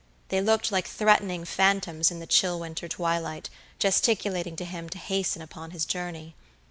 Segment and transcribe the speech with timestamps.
[0.29, 5.43] They looked like threatening phantoms in the chill winter twilight, gesticulating to him to hasten
[5.43, 6.33] upon his journey.